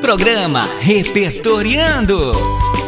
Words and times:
Programa 0.00 0.68
Repertoriando. 0.80 2.32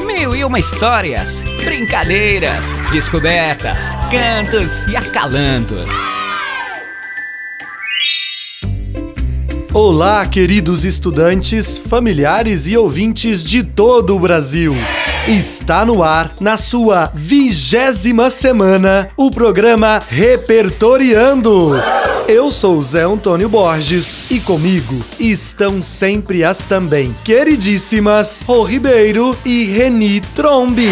Mil 0.07 0.35
e 0.35 0.45
uma 0.45 0.59
histórias, 0.59 1.43
brincadeiras, 1.65 2.73
descobertas, 2.93 3.95
cantos 4.11 4.87
e 4.87 4.97
acalantos. 4.97 5.93
Olá, 9.75 10.25
queridos 10.25 10.85
estudantes, 10.85 11.77
familiares 11.79 12.67
e 12.67 12.77
ouvintes 12.77 13.45
de 13.45 13.63
todo 13.63 14.17
o 14.17 14.21
Brasil. 14.21 14.75
Está 15.29 15.85
no 15.85 16.03
ar, 16.03 16.33
na 16.41 16.57
sua 16.57 17.11
vigésima 17.15 18.31
semana, 18.31 19.11
o 19.17 19.31
programa 19.31 20.01
Repertoriando. 20.09 21.73
Eu 22.27 22.51
sou 22.51 22.83
Zé 22.83 23.03
Antônio 23.03 23.49
Borges 23.49 24.31
e 24.31 24.41
comigo 24.41 24.99
estão 25.19 25.83
sempre 25.83 26.43
as 26.43 26.65
também 26.65 27.15
queridíssimas 27.23 28.43
Rô 28.47 28.63
Ribeiro 28.63 29.37
e 29.45 29.65
Reni 29.65 30.21
Trombi 30.21 30.89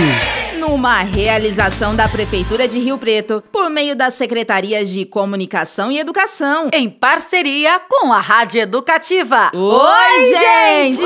uma 0.68 1.00
realização 1.00 1.96
da 1.96 2.06
Prefeitura 2.06 2.68
de 2.68 2.78
Rio 2.78 2.98
Preto, 2.98 3.42
por 3.50 3.70
meio 3.70 3.96
das 3.96 4.14
Secretarias 4.14 4.90
de 4.90 5.06
Comunicação 5.06 5.90
e 5.90 5.98
Educação, 5.98 6.68
em 6.74 6.90
parceria 6.90 7.80
com 7.88 8.12
a 8.12 8.20
Rádio 8.20 8.60
Educativa. 8.60 9.50
Oi, 9.54 10.34
gente! 10.34 11.02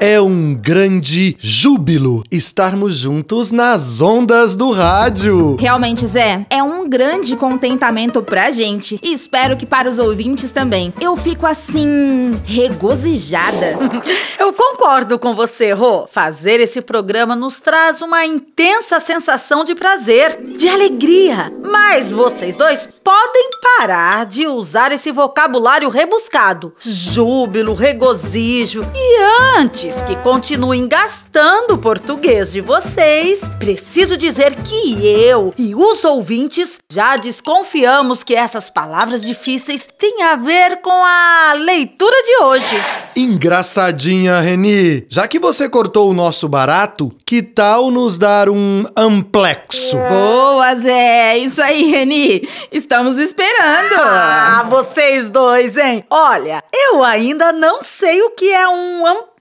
É 0.00 0.18
um 0.18 0.54
grande 0.54 1.36
júbilo 1.38 2.22
estarmos 2.32 2.96
juntos 2.96 3.52
nas 3.52 4.00
ondas 4.00 4.56
do 4.56 4.70
rádio. 4.70 5.56
Realmente, 5.56 6.06
Zé, 6.06 6.46
é 6.48 6.62
um 6.62 6.88
grande 6.88 7.36
contentamento 7.36 8.22
pra 8.22 8.50
gente 8.50 8.98
e 9.02 9.12
espero 9.12 9.58
que 9.58 9.66
para 9.66 9.90
os 9.90 9.98
ouvintes 9.98 10.52
também. 10.52 10.92
Eu 10.98 11.16
fico 11.16 11.46
assim, 11.46 12.40
regozijada. 12.46 13.76
Eu 14.40 14.52
concordo 14.52 15.18
com 15.18 15.34
você, 15.34 15.72
Rô. 15.72 16.06
Fazer 16.06 16.60
esse 16.60 16.80
programa 16.80 17.36
nos 17.36 17.60
traz 17.60 18.00
uma 18.00 18.24
intensa 18.24 18.85
essa 18.86 19.00
sensação 19.00 19.64
de 19.64 19.74
prazer, 19.74 20.38
de 20.56 20.68
alegria. 20.68 21.52
Mas 21.60 22.12
vocês 22.12 22.56
dois 22.56 22.88
podem 23.02 23.50
parar 23.60 24.26
de 24.26 24.46
usar 24.46 24.92
esse 24.92 25.10
vocabulário 25.10 25.88
rebuscado: 25.88 26.72
júbilo, 26.78 27.74
regozijo. 27.74 28.86
E 28.94 29.58
antes 29.58 30.00
que 30.02 30.14
continuem 30.16 30.86
gastando 30.86 31.74
o 31.74 31.78
português 31.78 32.52
de 32.52 32.60
vocês, 32.60 33.40
preciso 33.58 34.16
dizer 34.16 34.54
que 34.54 35.04
eu 35.04 35.52
e 35.58 35.74
os 35.74 36.04
ouvintes 36.04 36.78
já 36.88 37.16
desconfiamos 37.16 38.22
que 38.22 38.34
essas 38.34 38.70
palavras 38.70 39.20
difíceis 39.20 39.88
têm 39.98 40.22
a 40.22 40.36
ver 40.36 40.80
com 40.80 40.90
a 40.92 41.54
leitura 41.54 42.16
de 42.22 42.44
hoje. 42.44 42.84
Engraçadinha, 43.16 44.40
Reni. 44.40 45.04
Já 45.08 45.26
que 45.26 45.40
você 45.40 45.68
cortou 45.68 46.08
o 46.08 46.14
nosso 46.14 46.48
barato, 46.48 47.10
que 47.26 47.42
tal 47.42 47.90
nos 47.90 48.16
dar 48.16 48.48
um 48.48 48.75
amplexo. 48.96 49.96
Boa, 49.96 50.74
Zé! 50.74 51.38
Isso 51.38 51.62
aí, 51.62 51.86
Reni! 51.86 52.48
Estamos 52.70 53.18
esperando! 53.18 53.94
Ah, 53.98 54.64
vocês 54.68 55.30
dois, 55.30 55.76
hein? 55.76 56.04
Olha, 56.10 56.62
eu 56.74 57.02
ainda 57.04 57.52
não 57.52 57.82
sei 57.82 58.20
o 58.22 58.30
que 58.30 58.52
é 58.52 58.68
um 58.68 59.06
amplexo, 59.06 59.35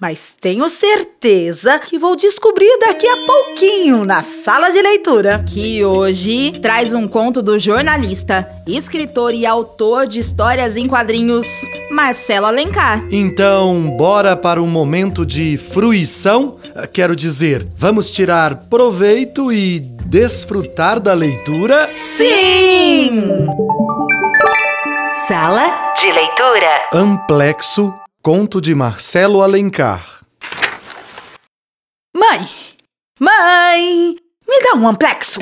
mas 0.00 0.34
tenho 0.40 0.68
certeza 0.70 1.78
que 1.78 1.98
vou 1.98 2.16
descobrir 2.16 2.78
daqui 2.80 3.06
a 3.06 3.16
pouquinho 3.26 4.04
na 4.04 4.22
sala 4.22 4.70
de 4.70 4.80
leitura. 4.80 5.44
Que 5.46 5.84
hoje 5.84 6.58
traz 6.60 6.94
um 6.94 7.06
conto 7.06 7.42
do 7.42 7.58
jornalista, 7.58 8.48
escritor 8.66 9.34
e 9.34 9.44
autor 9.44 10.06
de 10.06 10.18
histórias 10.18 10.76
em 10.76 10.88
quadrinhos, 10.88 11.46
Marcelo 11.90 12.46
Alencar. 12.46 13.04
Então, 13.10 13.94
bora 13.96 14.36
para 14.36 14.62
um 14.62 14.66
momento 14.66 15.24
de 15.24 15.56
fruição? 15.56 16.58
Quero 16.92 17.14
dizer, 17.14 17.66
vamos 17.76 18.10
tirar 18.10 18.68
proveito 18.68 19.52
e 19.52 19.80
desfrutar 20.06 21.00
da 21.00 21.12
leitura? 21.12 21.90
Sim! 21.96 23.24
Sala 25.26 25.92
de 25.94 26.10
leitura. 26.10 26.88
Amplexo, 26.94 27.92
conto 28.22 28.60
de 28.60 28.74
Marcelo 28.74 29.42
Alencar. 29.42 30.24
Mãe! 32.14 32.48
Mãe! 33.20 34.16
Me 34.48 34.62
dá 34.62 34.74
um 34.74 34.88
amplexo! 34.88 35.40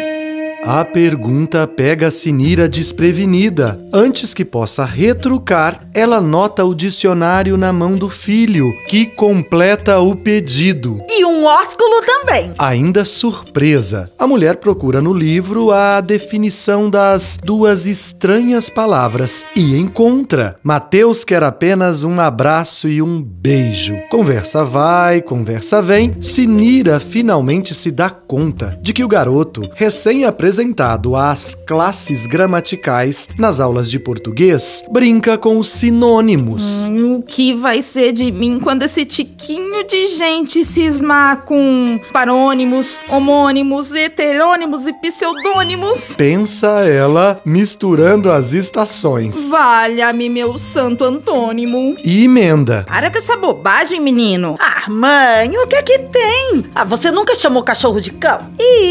A 0.66 0.84
pergunta 0.84 1.64
pega 1.64 2.08
a 2.08 2.10
Sinira 2.10 2.68
desprevenida. 2.68 3.80
Antes 3.92 4.34
que 4.34 4.44
possa 4.44 4.84
retrucar, 4.84 5.80
ela 5.94 6.20
nota 6.20 6.64
o 6.64 6.74
dicionário 6.74 7.56
na 7.56 7.72
mão 7.72 7.96
do 7.96 8.10
filho, 8.10 8.72
que 8.88 9.06
completa 9.06 10.00
o 10.00 10.16
pedido. 10.16 11.00
E 11.08 11.24
um 11.24 11.44
ósculo 11.44 12.02
também. 12.04 12.52
Ainda 12.58 13.04
surpresa, 13.04 14.10
a 14.18 14.26
mulher 14.26 14.56
procura 14.56 15.00
no 15.00 15.12
livro 15.12 15.70
a 15.70 16.00
definição 16.00 16.90
das 16.90 17.38
duas 17.40 17.86
estranhas 17.86 18.68
palavras 18.68 19.44
e 19.54 19.76
encontra. 19.76 20.58
Mateus 20.64 21.22
quer 21.22 21.44
apenas 21.44 22.02
um 22.02 22.18
abraço 22.18 22.88
e 22.88 23.00
um 23.00 23.22
beijo. 23.22 23.96
Conversa 24.10 24.64
vai, 24.64 25.22
conversa 25.22 25.80
vem. 25.80 26.20
Sinira 26.20 26.98
finalmente 26.98 27.72
se 27.72 27.92
dá 27.92 28.10
conta 28.10 28.76
de 28.82 28.92
que 28.96 29.04
o 29.04 29.08
garoto, 29.08 29.68
recém-apresentado, 29.74 30.46
apresentado 30.56 31.16
às 31.16 31.54
classes 31.54 32.24
gramaticais 32.24 33.28
nas 33.38 33.60
aulas 33.60 33.90
de 33.90 33.98
português, 33.98 34.82
brinca 34.90 35.36
com 35.36 35.58
os 35.58 35.68
sinônimos. 35.68 36.88
Hum, 36.88 37.16
o 37.16 37.22
que 37.22 37.52
vai 37.52 37.82
ser 37.82 38.12
de 38.12 38.32
mim 38.32 38.58
quando 38.58 38.84
esse 38.84 39.04
tiquinho 39.04 39.86
de 39.86 40.06
gente 40.06 40.64
cismar 40.64 41.44
com 41.44 42.00
parônimos, 42.10 42.98
homônimos, 43.06 43.92
heterônimos 43.92 44.86
e 44.86 44.94
pseudônimos? 44.94 46.14
Pensa 46.16 46.86
ela 46.86 47.38
misturando 47.44 48.32
as 48.32 48.54
estações. 48.54 49.50
Valha-me, 49.50 50.30
meu 50.30 50.56
santo 50.56 51.04
antônimo. 51.04 51.96
E 52.02 52.24
emenda. 52.24 52.84
Para 52.88 53.10
com 53.10 53.18
essa 53.18 53.36
bobagem, 53.36 54.00
menino. 54.00 54.56
Ah, 54.58 54.88
mãe, 54.88 55.50
o 55.58 55.66
que 55.66 55.76
é 55.76 55.82
que 55.82 55.98
tem? 55.98 56.64
Ah, 56.74 56.84
você 56.84 57.10
nunca 57.10 57.34
chamou 57.34 57.62
cachorro 57.62 58.00
de 58.00 58.10
cão? 58.10 58.38
E 58.58 58.85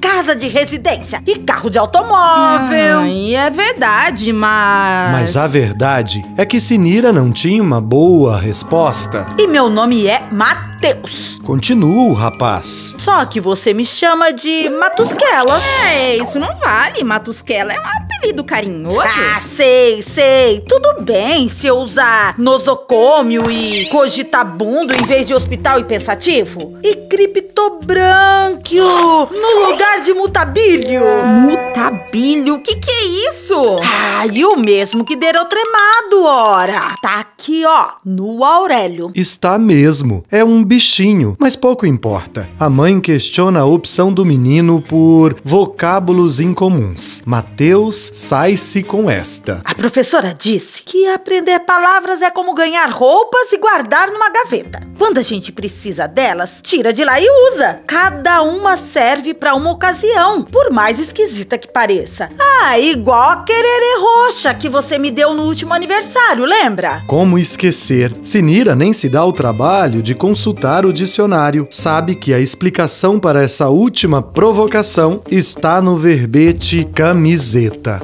casa 0.00 0.34
de 0.34 0.48
residência? 0.48 1.22
e 1.26 1.38
carro 1.38 1.70
de 1.70 1.78
automóvel. 1.78 2.98
Ah, 3.00 3.08
é 3.08 3.50
verdade, 3.50 4.32
mas. 4.32 5.12
Mas 5.12 5.36
a 5.36 5.46
verdade 5.46 6.24
é 6.36 6.44
que 6.44 6.60
Sinira 6.60 7.12
não 7.12 7.32
tinha 7.32 7.62
uma 7.62 7.80
boa 7.80 8.38
resposta. 8.38 9.26
E 9.38 9.46
meu 9.46 9.68
nome 9.68 10.06
é 10.06 10.22
Mateus. 10.30 11.38
Continua, 11.44 12.16
rapaz. 12.18 12.94
Só 12.98 13.24
que 13.24 13.40
você 13.40 13.74
me 13.74 13.84
chama 13.84 14.32
de 14.32 14.68
Matusquela. 14.70 15.62
É, 15.62 16.16
isso 16.16 16.38
não 16.38 16.54
vale. 16.56 17.02
Matusquela 17.04 17.72
é 17.72 17.78
um 17.78 18.03
apelido 18.24 18.42
carinhoso. 18.42 19.20
Ah, 19.20 19.40
sei, 19.40 20.00
sei. 20.02 20.60
Tudo 20.66 21.02
bem 21.02 21.48
se 21.48 21.66
eu 21.66 21.76
usar 21.76 22.34
nosocômio 22.38 23.50
e 23.50 23.86
cogitabundo 23.90 24.94
em 24.94 25.02
vez 25.02 25.26
de 25.26 25.34
hospital 25.34 25.80
e 25.80 25.84
pensativo? 25.84 26.78
E 26.82 26.96
criptobrânquio 26.96 28.84
no 28.84 29.70
lugar 29.70 30.00
de 30.02 30.14
mutabilho 30.14 30.54
Mutabilho. 30.54 31.00
Mutabilho? 31.42 32.54
O 32.54 32.60
que 32.60 32.76
que 32.76 32.90
é 32.90 33.28
isso? 33.28 33.54
Ah, 33.82 34.26
e 34.26 34.44
o 34.44 34.56
mesmo 34.56 35.04
que 35.04 35.16
derotremado, 35.16 36.24
ora. 36.24 36.96
Tá 37.02 37.20
aqui, 37.20 37.64
ó, 37.66 37.92
no 38.04 38.44
Aurélio. 38.44 39.10
Está 39.14 39.58
mesmo. 39.58 40.24
É 40.30 40.44
um 40.44 40.64
bichinho, 40.64 41.36
mas 41.38 41.56
pouco 41.56 41.86
importa. 41.86 42.48
A 42.58 42.70
mãe 42.70 43.00
questiona 43.00 43.60
a 43.60 43.66
opção 43.66 44.12
do 44.12 44.24
menino 44.24 44.82
por 44.82 45.36
vocábulos 45.44 46.40
incomuns. 46.40 47.22
Mateus 47.26 48.10
sai-se 48.14 48.80
com 48.84 49.10
esta. 49.10 49.60
A 49.64 49.74
professora 49.74 50.32
disse 50.32 50.80
que 50.84 51.08
aprender 51.08 51.58
palavras 51.60 52.22
é 52.22 52.30
como 52.30 52.54
ganhar 52.54 52.88
roupas 52.88 53.50
e 53.50 53.58
guardar 53.58 54.08
numa 54.08 54.30
gaveta. 54.30 54.80
Quando 54.96 55.18
a 55.18 55.22
gente 55.22 55.50
precisa 55.50 56.06
delas, 56.06 56.60
tira 56.62 56.92
de 56.92 57.04
lá 57.04 57.20
e 57.20 57.26
usa. 57.52 57.80
Cada 57.86 58.42
uma 58.42 58.76
serve 58.76 59.34
para 59.34 59.56
uma 59.56 59.72
ocasião, 59.72 60.42
por 60.42 60.70
mais 60.70 61.00
esquisita 61.00 61.58
que 61.58 61.66
pareça. 61.66 62.30
Ah, 62.38 62.78
igual 62.78 63.30
a 63.30 63.42
quererê 63.42 63.98
roxa 63.98 64.54
que 64.54 64.68
você 64.68 64.96
me 64.96 65.10
deu 65.10 65.34
no 65.34 65.42
último 65.42 65.74
aniversário, 65.74 66.44
lembra? 66.44 67.02
Como 67.08 67.36
esquecer? 67.36 68.14
Sinira 68.22 68.76
nem 68.76 68.92
se 68.92 69.08
dá 69.08 69.24
o 69.24 69.32
trabalho 69.32 70.00
de 70.00 70.14
consultar 70.14 70.86
o 70.86 70.92
dicionário. 70.92 71.66
Sabe 71.68 72.14
que 72.14 72.32
a 72.32 72.38
explicação 72.38 73.18
para 73.18 73.42
essa 73.42 73.68
última 73.68 74.22
provocação 74.22 75.20
está 75.28 75.82
no 75.82 75.96
verbete 75.96 76.84
camiseta. 76.94 78.03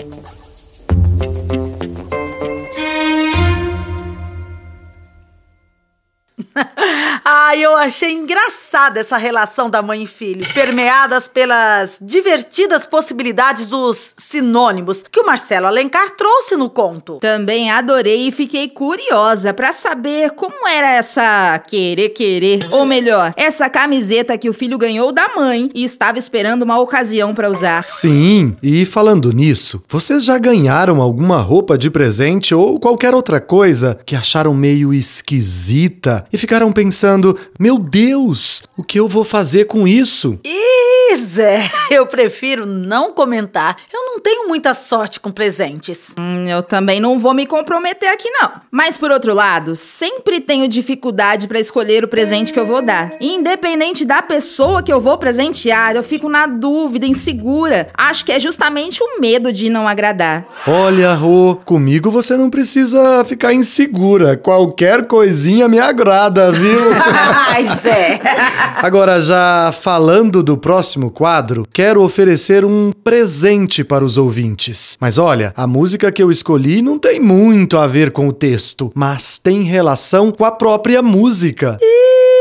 Achei 7.80 8.12
engraçada 8.12 9.00
essa 9.00 9.16
relação 9.16 9.68
da 9.68 9.82
mãe 9.82 10.02
e 10.02 10.06
filho, 10.06 10.46
permeadas 10.54 11.26
pelas 11.26 11.98
divertidas 12.00 12.86
possibilidades 12.86 13.66
dos 13.66 14.14
sinônimos 14.16 15.04
que 15.10 15.20
o 15.20 15.26
Marcelo 15.26 15.66
Alencar 15.66 16.10
trouxe 16.10 16.56
no 16.56 16.70
conto. 16.70 17.18
Também 17.18 17.70
adorei 17.70 18.28
e 18.28 18.32
fiquei 18.32 18.68
curiosa 18.68 19.52
para 19.52 19.72
saber 19.72 20.30
como 20.32 20.66
era 20.68 20.92
essa 20.92 21.58
querer 21.58 22.10
querer, 22.10 22.68
ou 22.70 22.84
melhor, 22.84 23.32
essa 23.36 23.68
camiseta 23.68 24.36
que 24.36 24.48
o 24.48 24.52
filho 24.52 24.78
ganhou 24.78 25.12
da 25.12 25.28
mãe 25.34 25.70
e 25.74 25.84
estava 25.84 26.18
esperando 26.18 26.62
uma 26.62 26.78
ocasião 26.78 27.34
para 27.34 27.50
usar. 27.50 27.82
Sim, 27.82 28.56
e 28.62 28.84
falando 28.84 29.32
nisso, 29.32 29.82
vocês 29.88 30.24
já 30.24 30.38
ganharam 30.38 31.00
alguma 31.00 31.40
roupa 31.40 31.76
de 31.76 31.90
presente 31.90 32.54
ou 32.54 32.78
qualquer 32.78 33.14
outra 33.14 33.40
coisa 33.40 33.98
que 34.04 34.16
acharam 34.16 34.54
meio 34.54 34.92
esquisita 34.92 36.24
e 36.32 36.38
ficaram 36.38 36.72
pensando: 36.72 37.38
"Meu 37.58 37.69
Deus, 37.78 38.62
o 38.76 38.82
que 38.82 38.98
eu 38.98 39.08
vou 39.08 39.24
fazer 39.24 39.64
com 39.64 39.86
isso?" 39.86 40.38
Ih, 40.44 41.16
Zé, 41.16 41.70
eu 41.90 42.06
prefiro 42.06 42.64
não 42.66 43.12
comentar. 43.12 43.76
Eu 43.92 44.06
não 44.06 44.20
tenho 44.20 44.48
muita 44.48 44.74
sorte 44.74 45.18
com 45.18 45.30
presentes. 45.30 46.14
Hum, 46.18 46.46
eu 46.48 46.62
também 46.62 47.00
não 47.00 47.18
vou 47.18 47.34
me 47.34 47.46
comprometer 47.46 48.08
aqui 48.08 48.30
não. 48.30 48.52
Mas 48.70 48.96
por 48.96 49.10
outro 49.10 49.34
lado, 49.34 49.74
sempre 49.74 50.40
tenho 50.40 50.68
dificuldade 50.68 51.48
para 51.48 51.58
escolher 51.58 52.04
o 52.04 52.08
presente 52.08 52.52
que 52.52 52.60
eu 52.60 52.66
vou 52.66 52.82
dar. 52.82 53.12
Independente 53.20 54.04
da 54.04 54.22
pessoa 54.22 54.82
que 54.82 54.92
eu 54.92 55.00
vou 55.00 55.18
presentear, 55.18 55.96
eu 55.96 56.02
fico 56.02 56.28
na 56.28 56.46
dúvida, 56.46 57.06
insegura. 57.06 57.88
Acho 57.94 58.24
que 58.24 58.32
é 58.32 58.40
justamente 58.40 59.02
o 59.02 59.20
medo 59.20 59.52
de 59.52 59.68
não 59.68 59.88
agradar. 59.88 60.46
Olha, 60.66 61.14
Rô, 61.14 61.56
comigo 61.64 62.10
você 62.10 62.36
não 62.36 62.50
precisa 62.50 63.24
ficar 63.24 63.52
insegura. 63.52 64.36
Qualquer 64.36 65.06
coisinha 65.06 65.68
me 65.68 65.78
agrada, 65.78 66.52
viu? 66.52 66.80
Ai, 67.68 67.76
Zé. 67.76 68.20
Agora, 68.82 69.20
já 69.20 69.72
falando 69.72 70.42
do 70.42 70.56
próximo 70.56 71.10
quadro, 71.10 71.66
quero 71.72 72.02
oferecer 72.02 72.64
um 72.64 72.92
presente 73.04 73.84
para 73.84 74.04
os 74.04 74.16
ouvintes. 74.16 74.96
Mas 75.00 75.18
olha, 75.18 75.52
a 75.56 75.66
música 75.66 76.10
que 76.10 76.22
eu 76.22 76.30
escolhi 76.30 76.80
não 76.80 76.98
tem 76.98 77.20
muito 77.20 77.76
a 77.76 77.86
ver 77.86 78.10
com 78.10 78.28
o 78.28 78.32
texto, 78.32 78.90
mas 78.94 79.38
tem 79.38 79.62
relação 79.62 80.30
com 80.30 80.44
a 80.44 80.50
própria 80.50 81.02
música. 81.02 81.78
Ih, 81.80 82.39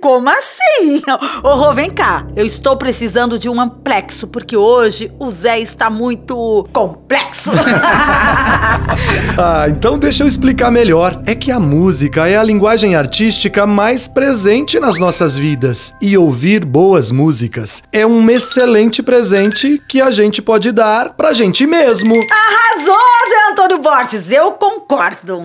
como 0.00 0.28
assim? 0.30 1.02
Ô, 1.42 1.54
Rô, 1.54 1.74
vem 1.74 1.90
cá. 1.90 2.26
Eu 2.36 2.44
estou 2.44 2.76
precisando 2.76 3.38
de 3.38 3.48
um 3.48 3.60
amplexo, 3.60 4.26
porque 4.26 4.56
hoje 4.56 5.12
o 5.18 5.30
Zé 5.30 5.60
está 5.60 5.90
muito 5.90 6.66
complexo. 6.72 7.50
Ah, 9.40 9.66
então 9.68 9.96
deixa 9.96 10.24
eu 10.24 10.26
explicar 10.26 10.70
melhor. 10.70 11.22
É 11.24 11.32
que 11.34 11.52
a 11.52 11.60
música 11.60 12.28
é 12.28 12.36
a 12.36 12.42
linguagem 12.42 12.96
artística 12.96 13.66
mais 13.66 14.08
presente 14.08 14.80
nas 14.80 14.98
nossas 14.98 15.38
vidas. 15.38 15.94
E 16.02 16.18
ouvir 16.18 16.64
boas 16.64 17.12
músicas 17.12 17.82
é 17.92 18.04
um 18.04 18.28
excelente 18.30 19.00
presente 19.00 19.80
que 19.88 20.00
a 20.00 20.10
gente 20.10 20.42
pode 20.42 20.72
dar 20.72 21.10
pra 21.10 21.32
gente 21.32 21.66
mesmo. 21.66 22.14
Arrasou, 22.14 22.98
Zé 23.28 23.50
Antônio 23.52 23.78
Borges. 23.78 24.32
Eu 24.32 24.52
concordo. 24.52 25.44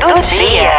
Do 0.00 0.20
dia. 0.22 0.76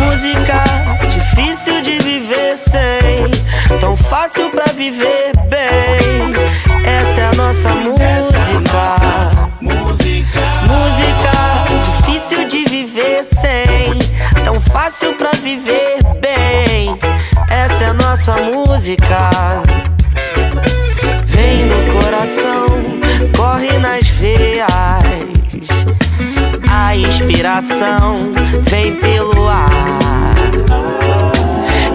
Música 0.00 0.64
difícil 1.08 1.80
de 1.82 1.98
viver 1.98 2.56
sem, 2.56 3.78
tão 3.78 3.96
fácil 3.96 4.50
pra 4.50 4.64
viver 4.74 5.32
bem. 5.48 6.32
Essa 6.84 7.20
é 7.20 7.24
a 7.26 7.32
nossa 7.36 7.74
música. 7.74 9.30
Música 9.60 10.44
difícil 11.82 12.46
de 12.46 12.64
viver 12.64 13.22
sem, 13.22 13.98
tão 14.44 14.60
fácil 14.60 15.14
pra 15.14 15.30
viver 15.42 15.98
bem. 16.20 16.98
Essa 17.50 17.84
é 17.84 17.88
a 17.88 17.94
nossa 17.94 18.36
música. 18.38 19.30
Vem 28.70 28.96
pelo 28.96 29.46
ar. 29.46 29.68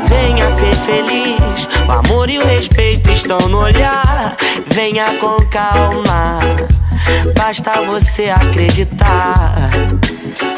Venha 0.07 0.47
ser 0.51 0.75
feliz, 0.75 1.67
o 1.87 1.91
amor 1.91 2.29
e 2.29 2.37
o 2.37 2.45
respeito 2.45 3.09
estão 3.09 3.39
no 3.49 3.63
olhar. 3.63 4.35
Venha 4.67 5.05
com 5.19 5.37
calma, 5.49 6.37
basta 7.35 7.81
você 7.81 8.29
acreditar. 8.29 9.71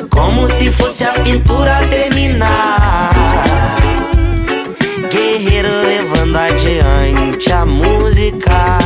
Como 0.09 0.49
se 0.49 0.69
fosse 0.69 1.05
a 1.05 1.13
pintura 1.13 1.88
terminar. 1.89 3.11
Guerreiro 5.09 5.69
levando 5.88 6.35
adiante 6.35 7.53
a 7.53 7.65
música. 7.65 8.77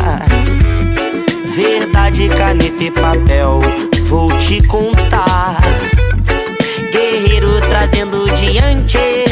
Verdade, 1.56 2.28
caneta 2.28 2.84
e 2.84 2.92
papel, 2.92 3.60
vou 4.07 4.28
te 4.38 4.62
contar. 4.68 5.57
Guerreiro 6.92 7.62
trazendo 7.69 8.30
diante. 8.34 9.25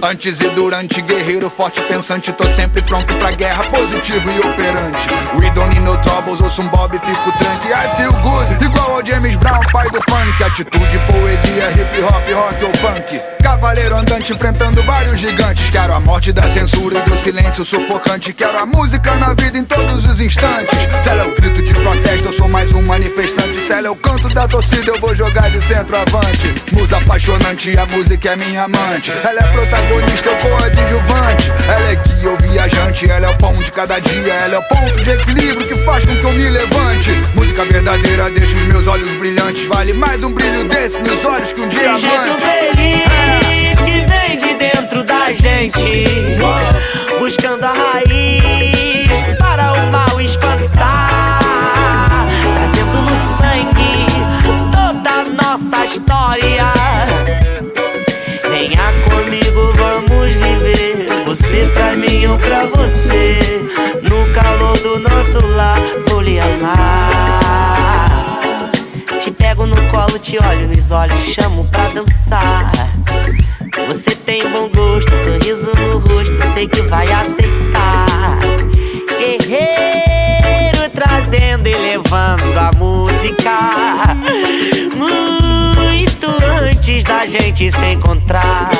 Antes 0.00 0.40
e 0.40 0.48
durante, 0.50 1.02
guerreiro 1.02 1.50
forte 1.50 1.80
pensante, 1.82 2.32
tô 2.32 2.46
sempre 2.48 2.80
pronto 2.82 3.16
pra 3.16 3.32
guerra, 3.32 3.64
positivo 3.64 4.30
e 4.30 4.38
operante. 4.38 5.08
We 5.40 5.50
don't 5.50 5.68
need 5.70 5.80
no 5.80 5.96
troubles, 5.98 6.40
ouço 6.40 6.62
um 6.62 6.68
bob 6.68 6.94
e 6.94 6.98
fico 7.00 7.32
tranque. 7.38 7.68
I 7.68 7.96
feel 7.96 8.12
good, 8.22 8.64
igual 8.64 8.96
ao 8.96 9.04
James 9.04 9.34
Brown, 9.36 9.60
pai 9.72 9.90
do 9.90 10.00
funk. 10.02 10.44
Atitude, 10.44 10.98
poesia, 11.10 11.70
hip 11.72 12.02
hop, 12.02 12.32
rock 12.32 12.64
ou 12.64 12.76
funk. 12.76 13.20
Cavaleiro 13.42 13.96
andante 13.96 14.32
enfrentando 14.32 14.82
vários 14.84 15.18
gigantes. 15.18 15.68
Quero 15.70 15.92
a 15.92 15.98
morte 15.98 16.32
da 16.32 16.48
censura 16.48 16.98
e 16.98 17.10
do 17.10 17.16
silêncio 17.16 17.64
sufocante. 17.64 18.32
Quero 18.32 18.56
a 18.56 18.66
música 18.66 19.14
na 19.16 19.34
vida 19.34 19.58
em 19.58 19.64
todos 19.64 20.04
os 20.04 20.20
instantes. 20.20 20.78
Se 21.02 21.08
ela 21.08 21.24
é 21.24 21.26
o 21.26 21.34
grito 21.34 21.60
de 21.60 21.74
protesto, 21.74 22.28
eu 22.28 22.32
sou 22.32 22.48
mais 22.48 22.72
um 22.72 22.82
manifestante. 22.82 23.60
Se 23.60 23.72
ela 23.72 23.88
é 23.88 23.90
o 23.90 23.96
canto 23.96 24.28
da 24.28 24.46
torcida, 24.46 24.92
eu 24.92 25.00
vou 25.00 25.14
jogar 25.14 25.50
de 25.50 25.60
centroavante. 25.60 26.54
Musa 26.72 26.98
apaixonante, 26.98 27.76
a 27.76 27.86
música 27.86 28.30
é 28.30 28.36
minha 28.36 28.64
amante. 28.64 29.10
Ela 29.24 29.40
é 29.40 29.52
protagonista, 29.52 29.87
eu 29.90 30.36
coadjuvante. 30.36 31.50
Ela 31.66 31.92
é 31.92 31.96
guia 31.96 32.30
ou 32.30 32.36
viajante, 32.36 33.10
ela 33.10 33.26
é 33.26 33.30
o 33.30 33.38
pão 33.38 33.54
de 33.54 33.70
cada 33.70 33.98
dia. 33.98 34.32
Ela 34.34 34.56
é 34.56 34.58
o 34.58 34.62
ponto 34.62 35.04
de 35.04 35.10
equilíbrio 35.10 35.66
que 35.66 35.74
faz 35.84 36.04
com 36.04 36.14
que 36.14 36.24
eu 36.24 36.32
me 36.32 36.48
levante. 36.48 37.10
Música 37.34 37.64
verdadeira 37.64 38.30
deixa 38.30 38.56
os 38.56 38.64
meus 38.64 38.86
olhos 38.86 39.08
brilhantes. 39.16 39.66
Vale 39.66 39.92
mais 39.92 40.22
um 40.22 40.32
brilho 40.32 40.64
desse 40.64 41.00
nos 41.00 41.24
olhos 41.24 41.52
que 41.52 41.60
um 41.60 41.68
diamante. 41.68 42.02
jeito 42.02 42.38
feliz 42.40 43.78
que 43.78 44.06
vem 44.06 44.36
de 44.36 44.54
dentro 44.54 45.02
da 45.04 45.32
gente, 45.32 46.04
buscando 47.18 47.64
a 47.64 47.72
raiz 47.72 49.38
para 49.38 49.72
o 49.72 49.90
mal 49.90 50.20
espantar, 50.20 51.40
trazendo 52.54 53.02
no 53.02 53.16
sangue 53.38 54.06
toda 54.72 55.10
a 55.10 55.24
nossa 55.24 55.84
história. 55.84 56.72
Venha 58.50 58.92
comigo. 59.08 59.77
Mim, 61.98 62.22
eu 62.22 62.38
pra 62.38 62.66
você. 62.66 63.38
No 64.02 64.32
calor 64.32 64.78
do 64.78 65.00
nosso 65.00 65.44
lar, 65.56 65.80
vou 66.06 66.20
lhe 66.20 66.38
amar. 66.38 68.08
Te 69.18 69.32
pego 69.32 69.66
no 69.66 69.74
colo, 69.90 70.16
te 70.20 70.38
olho 70.38 70.68
nos 70.68 70.92
olhos, 70.92 71.20
chamo 71.20 71.64
pra 71.64 71.88
dançar. 71.88 72.70
Você 73.88 74.10
tem 74.14 74.48
bom 74.48 74.68
gosto, 74.68 75.10
sorriso 75.24 75.72
no 75.76 75.98
rosto, 75.98 76.36
sei 76.54 76.68
que 76.68 76.82
vai 76.82 77.06
aceitar. 77.10 78.38
Guerreiro 79.18 80.88
trazendo 80.94 81.66
e 81.66 81.74
levando 81.74 82.58
a 82.58 82.70
música. 82.78 84.14
Muito 84.94 86.28
antes 86.62 87.02
da 87.02 87.26
gente 87.26 87.72
se 87.72 87.86
encontrar. 87.86 88.70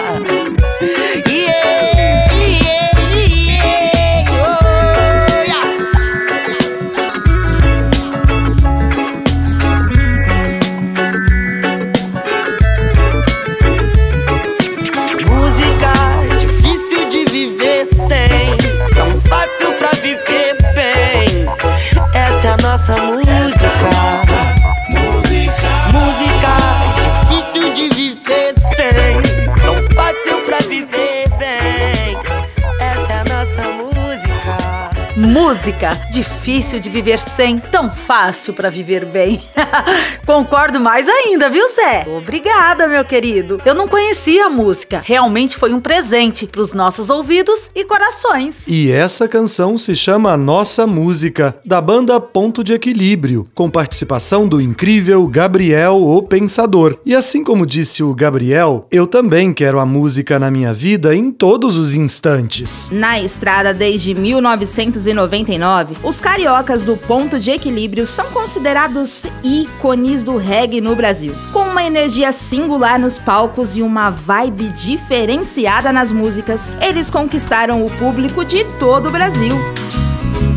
Música. 35.68 35.98
Difícil 36.11 36.81
de 36.81 36.88
viver 36.88 37.19
sem, 37.19 37.59
tão 37.59 37.91
fácil 37.91 38.55
para 38.55 38.71
viver 38.71 39.05
bem. 39.05 39.43
Concordo 40.25 40.81
mais 40.81 41.07
ainda, 41.07 41.50
viu, 41.50 41.65
Zé? 41.75 42.07
Obrigada, 42.17 42.88
meu 42.88 43.05
querido. 43.05 43.61
Eu 43.65 43.75
não 43.75 43.87
conhecia 43.87 44.47
a 44.47 44.50
música. 44.50 45.03
Realmente 45.05 45.57
foi 45.57 45.75
um 45.75 45.81
presente 45.81 46.47
para 46.47 46.62
os 46.62 46.73
nossos 46.73 47.11
ouvidos 47.11 47.71
e 47.75 47.85
corações. 47.85 48.67
E 48.67 48.91
essa 48.91 49.29
canção 49.29 49.77
se 49.77 49.95
chama 49.95 50.35
Nossa 50.37 50.87
Música, 50.87 51.57
da 51.65 51.81
banda 51.81 52.19
Ponto 52.19 52.65
de 52.65 52.73
Equilíbrio, 52.73 53.47
com 53.55 53.69
participação 53.69 54.49
do 54.49 54.61
incrível 54.61 55.27
Gabriel 55.27 55.97
o 55.97 56.23
Pensador. 56.23 56.99
E 57.05 57.15
assim 57.15 57.45
como 57.45 57.67
disse 57.67 58.03
o 58.03 58.15
Gabriel, 58.15 58.87
eu 58.91 59.07
também 59.07 59.53
quero 59.53 59.79
a 59.79 59.85
música 59.85 60.38
na 60.38 60.50
minha 60.50 60.73
vida 60.73 61.15
em 61.15 61.31
todos 61.31 61.77
os 61.77 61.95
instantes. 61.95 62.91
Na 62.91 63.21
estrada 63.21 63.75
desde 63.75 64.15
1999, 64.15 65.98
os 66.02 66.21
cariocas 66.21 66.83
do 66.83 66.97
Ponto 66.97 67.38
de 67.38 67.50
Equilíbrio 67.50 68.07
são 68.07 68.26
considerados 68.31 69.25
ícones 69.43 70.23
do 70.23 70.37
reggae 70.37 70.81
no 70.81 70.95
Brasil. 70.95 71.35
Com 71.52 71.61
uma 71.61 71.85
energia 71.85 72.33
singular 72.33 72.99
nos 72.99 73.19
palcos 73.19 73.76
e 73.76 73.83
uma 73.83 74.11
vibe 74.11 74.69
diferenciada 74.69 75.93
nas 75.93 76.12
músicas, 76.12 76.73
eles 76.81 77.11
conquistaram 77.11 77.85
o 77.85 77.90
público 77.90 78.45
de 78.45 78.64
todo 78.78 79.09
o 79.09 79.12
Brasil. 79.12 79.52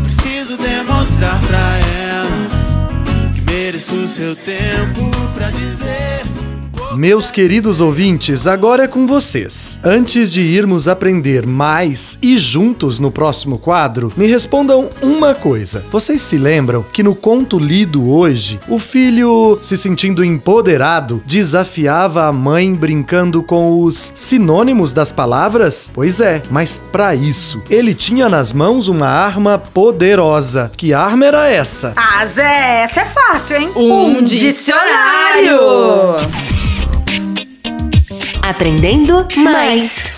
Preciso 0.02 0.56
demonstrar 0.56 1.40
pra 1.42 1.58
ela 1.58 3.32
que 3.34 3.40
mereço 3.40 4.06
seu 4.08 4.36
tempo 4.36 5.10
pra 5.34 5.50
dizer. 5.50 6.41
Meus 6.96 7.30
queridos 7.30 7.80
ouvintes, 7.80 8.46
agora 8.46 8.84
é 8.84 8.88
com 8.88 9.06
vocês. 9.06 9.80
Antes 9.82 10.30
de 10.30 10.42
irmos 10.42 10.86
aprender 10.86 11.46
mais 11.46 12.18
e 12.20 12.36
juntos 12.36 12.98
no 13.00 13.10
próximo 13.10 13.58
quadro, 13.58 14.12
me 14.16 14.26
respondam 14.26 14.90
uma 15.00 15.34
coisa. 15.34 15.84
Vocês 15.90 16.20
se 16.20 16.36
lembram 16.36 16.84
que 16.92 17.02
no 17.02 17.14
conto 17.14 17.58
lido 17.58 18.10
hoje, 18.10 18.60
o 18.68 18.78
filho, 18.78 19.58
se 19.62 19.76
sentindo 19.76 20.22
empoderado, 20.22 21.22
desafiava 21.24 22.26
a 22.26 22.32
mãe 22.32 22.74
brincando 22.74 23.42
com 23.42 23.80
os 23.80 24.12
sinônimos 24.14 24.92
das 24.92 25.10
palavras? 25.10 25.90
Pois 25.94 26.20
é, 26.20 26.42
mas 26.50 26.80
para 26.92 27.14
isso, 27.14 27.62
ele 27.70 27.94
tinha 27.94 28.28
nas 28.28 28.52
mãos 28.52 28.88
uma 28.88 29.08
arma 29.08 29.58
poderosa. 29.58 30.70
Que 30.76 30.92
arma 30.92 31.24
era 31.24 31.48
essa? 31.48 31.94
Ah, 31.96 32.26
Zé, 32.26 32.82
essa 32.84 33.00
é 33.00 33.06
fácil, 33.06 33.56
hein? 33.56 33.70
Um, 33.74 34.22
dicionário! 34.24 35.56
Aprendendo 38.52 39.26
mais. 39.38 40.11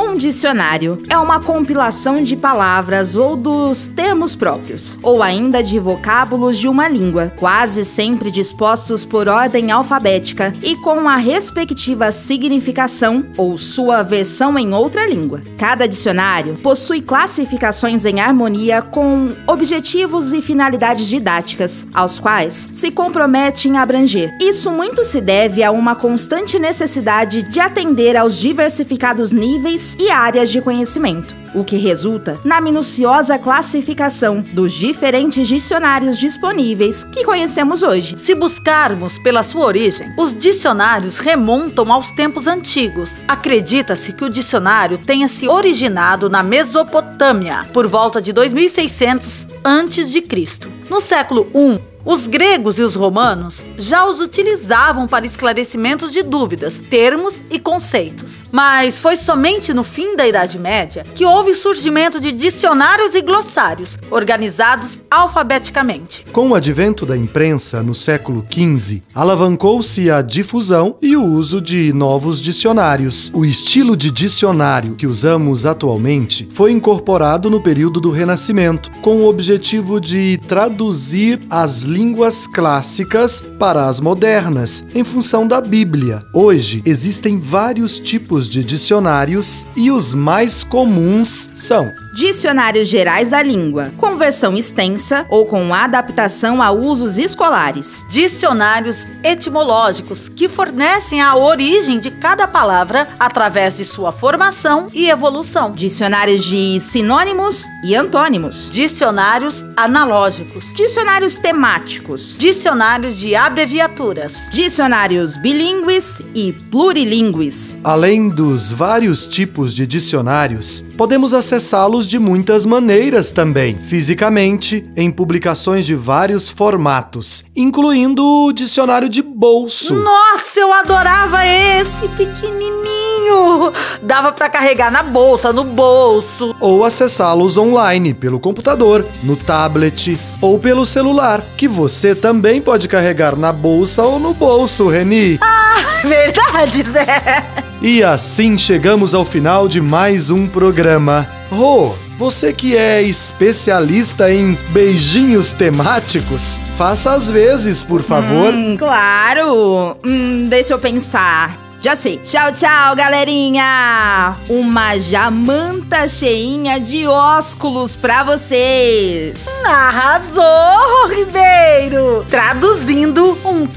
Um 0.00 0.16
dicionário 0.16 1.02
é 1.10 1.18
uma 1.18 1.40
compilação 1.40 2.22
de 2.22 2.36
palavras 2.36 3.16
ou 3.16 3.36
dos 3.36 3.88
termos 3.88 4.36
próprios, 4.36 4.96
ou 5.02 5.24
ainda 5.24 5.60
de 5.60 5.80
vocábulos 5.80 6.56
de 6.56 6.68
uma 6.68 6.88
língua, 6.88 7.32
quase 7.36 7.84
sempre 7.84 8.30
dispostos 8.30 9.04
por 9.04 9.28
ordem 9.28 9.72
alfabética 9.72 10.54
e 10.62 10.76
com 10.76 11.08
a 11.08 11.16
respectiva 11.16 12.12
significação 12.12 13.26
ou 13.36 13.58
sua 13.58 14.04
versão 14.04 14.56
em 14.56 14.72
outra 14.72 15.04
língua. 15.04 15.40
Cada 15.58 15.88
dicionário 15.88 16.54
possui 16.62 17.00
classificações 17.00 18.04
em 18.04 18.20
harmonia 18.20 18.80
com 18.80 19.32
objetivos 19.48 20.32
e 20.32 20.40
finalidades 20.40 21.08
didáticas, 21.08 21.88
aos 21.92 22.20
quais 22.20 22.68
se 22.72 22.92
compromete 22.92 23.68
em 23.68 23.76
abranger. 23.76 24.32
Isso 24.40 24.70
muito 24.70 25.02
se 25.02 25.20
deve 25.20 25.64
a 25.64 25.72
uma 25.72 25.96
constante 25.96 26.56
necessidade 26.56 27.42
de 27.42 27.58
atender 27.58 28.16
aos 28.16 28.38
diversificados 28.38 29.32
níveis 29.32 29.87
e 29.98 30.10
áreas 30.10 30.50
de 30.50 30.60
conhecimento, 30.60 31.34
o 31.54 31.64
que 31.64 31.76
resulta 31.76 32.38
na 32.44 32.60
minuciosa 32.60 33.38
classificação 33.38 34.42
dos 34.52 34.72
diferentes 34.72 35.46
dicionários 35.46 36.18
disponíveis 36.18 37.04
que 37.04 37.24
conhecemos 37.24 37.82
hoje. 37.82 38.16
Se 38.18 38.34
buscarmos 38.34 39.18
pela 39.18 39.42
sua 39.42 39.64
origem, 39.64 40.12
os 40.16 40.36
dicionários 40.36 41.18
remontam 41.18 41.92
aos 41.92 42.10
tempos 42.12 42.46
antigos. 42.46 43.24
Acredita-se 43.26 44.12
que 44.12 44.24
o 44.24 44.30
dicionário 44.30 44.98
tenha 44.98 45.28
se 45.28 45.48
originado 45.48 46.28
na 46.28 46.42
Mesopotâmia 46.42 47.66
por 47.72 47.86
volta 47.86 48.20
de 48.20 48.32
2600 48.32 49.46
a.C. 49.64 50.68
No 50.88 51.00
século 51.00 51.50
I, 51.54 51.78
os 52.08 52.26
gregos 52.26 52.78
e 52.78 52.82
os 52.82 52.94
romanos 52.94 53.62
já 53.76 54.06
os 54.06 54.18
utilizavam 54.18 55.06
para 55.06 55.26
esclarecimentos 55.26 56.10
de 56.10 56.22
dúvidas, 56.22 56.78
termos 56.78 57.34
e 57.50 57.58
conceitos. 57.58 58.44
Mas 58.50 58.98
foi 58.98 59.14
somente 59.14 59.74
no 59.74 59.84
fim 59.84 60.16
da 60.16 60.26
Idade 60.26 60.58
Média 60.58 61.02
que 61.14 61.26
houve 61.26 61.50
o 61.50 61.54
surgimento 61.54 62.18
de 62.18 62.32
dicionários 62.32 63.14
e 63.14 63.20
glossários, 63.20 63.98
organizados 64.10 64.98
alfabeticamente. 65.10 66.24
Com 66.32 66.48
o 66.48 66.54
advento 66.54 67.04
da 67.04 67.14
imprensa 67.14 67.82
no 67.82 67.94
século 67.94 68.42
XV, 68.50 69.02
alavancou-se 69.14 70.10
a 70.10 70.22
difusão 70.22 70.96
e 71.02 71.14
o 71.14 71.22
uso 71.22 71.60
de 71.60 71.92
novos 71.92 72.40
dicionários. 72.40 73.30
O 73.34 73.44
estilo 73.44 73.94
de 73.94 74.10
dicionário 74.10 74.94
que 74.94 75.06
usamos 75.06 75.66
atualmente 75.66 76.48
foi 76.54 76.72
incorporado 76.72 77.50
no 77.50 77.60
período 77.60 78.00
do 78.00 78.10
Renascimento, 78.10 78.90
com 79.02 79.16
o 79.16 79.28
objetivo 79.28 80.00
de 80.00 80.38
traduzir 80.48 81.38
as 81.50 81.82
línguas 81.82 81.97
clássicas 82.46 83.40
para 83.58 83.88
as 83.88 83.98
modernas, 83.98 84.84
em 84.94 85.02
função 85.02 85.46
da 85.46 85.60
Bíblia. 85.60 86.22
Hoje 86.32 86.80
existem 86.86 87.40
vários 87.40 87.98
tipos 87.98 88.48
de 88.48 88.62
dicionários 88.62 89.66
e 89.76 89.90
os 89.90 90.14
mais 90.14 90.62
comuns 90.62 91.50
são 91.54 91.90
Dicionários 92.18 92.88
Gerais 92.88 93.30
da 93.30 93.40
Língua, 93.40 93.92
com 93.96 94.16
versão 94.16 94.56
extensa 94.56 95.24
ou 95.28 95.46
com 95.46 95.72
adaptação 95.72 96.60
a 96.60 96.72
usos 96.72 97.16
escolares. 97.16 98.04
Dicionários 98.10 99.06
etimológicos 99.22 100.28
que 100.28 100.48
fornecem 100.48 101.22
a 101.22 101.36
origem 101.36 102.00
de 102.00 102.10
cada 102.10 102.48
palavra 102.48 103.06
através 103.20 103.76
de 103.76 103.84
sua 103.84 104.10
formação 104.10 104.88
e 104.92 105.08
evolução. 105.08 105.70
Dicionários 105.70 106.42
de 106.44 106.80
sinônimos 106.80 107.66
e 107.84 107.94
antônimos. 107.94 108.68
Dicionários 108.68 109.64
analógicos. 109.76 110.74
Dicionários 110.74 111.36
temáticos. 111.36 112.36
Dicionários 112.36 113.16
de 113.16 113.36
abreviaturas. 113.36 114.50
Dicionários 114.50 115.36
bilíngues 115.36 116.20
e 116.34 116.52
plurilíngues. 116.52 117.76
Além 117.84 118.28
dos 118.28 118.72
vários 118.72 119.24
tipos 119.24 119.72
de 119.72 119.86
dicionários, 119.86 120.82
podemos 120.98 121.32
acessá-los 121.32 122.08
de 122.08 122.18
muitas 122.18 122.66
maneiras 122.66 123.30
também, 123.30 123.78
fisicamente, 123.80 124.82
em 124.96 125.12
publicações 125.12 125.86
de 125.86 125.94
vários 125.94 126.48
formatos, 126.48 127.44
incluindo 127.54 128.26
o 128.26 128.52
dicionário 128.52 129.08
de 129.08 129.22
bolso. 129.22 129.94
Nossa, 129.94 130.58
eu 130.58 130.72
adorava 130.72 131.46
esse 131.46 132.08
pequenininho. 132.08 133.72
Dava 134.02 134.32
para 134.32 134.50
carregar 134.50 134.90
na 134.90 135.04
bolsa, 135.04 135.52
no 135.52 135.62
bolso. 135.62 136.52
Ou 136.58 136.84
acessá-los 136.84 137.56
online 137.56 138.12
pelo 138.12 138.40
computador, 138.40 139.06
no 139.22 139.36
tablet 139.36 140.18
ou 140.42 140.58
pelo 140.58 140.84
celular, 140.84 141.44
que 141.56 141.68
você 141.68 142.12
também 142.12 142.60
pode 142.60 142.88
carregar 142.88 143.36
na 143.36 143.52
bolsa 143.52 144.02
ou 144.02 144.18
no 144.18 144.34
bolso, 144.34 144.88
Reni. 144.88 145.38
Ah, 145.40 146.00
verdade, 146.02 146.82
Zé. 146.82 147.67
E 147.80 148.02
assim 148.02 148.58
chegamos 148.58 149.14
ao 149.14 149.24
final 149.24 149.68
de 149.68 149.80
mais 149.80 150.30
um 150.30 150.48
programa. 150.48 151.26
Rô, 151.50 151.94
você 152.18 152.52
que 152.52 152.76
é 152.76 153.00
especialista 153.00 154.32
em 154.32 154.54
beijinhos 154.70 155.52
temáticos, 155.52 156.58
faça 156.76 157.12
às 157.12 157.30
vezes, 157.30 157.84
por 157.84 158.02
favor. 158.02 158.52
Hum, 158.52 158.76
claro. 158.76 159.96
Hum, 160.04 160.48
deixa 160.48 160.74
eu 160.74 160.78
pensar. 160.80 161.68
Já 161.80 161.94
sei. 161.94 162.16
Tchau, 162.16 162.50
tchau, 162.50 162.96
galerinha! 162.96 164.34
Uma 164.48 164.98
jamanta 164.98 166.08
cheinha 166.08 166.80
de 166.80 167.06
ósculos 167.06 167.94
pra 167.94 168.24
vocês! 168.24 169.46
Arrasou, 169.64 171.06
Ribeiro! 171.08 172.26
Traduzindo, 172.28 173.27